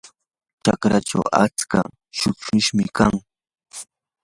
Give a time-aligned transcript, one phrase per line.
[0.63, 1.79] chalachaw atsa
[2.17, 3.13] shuqushmi kan.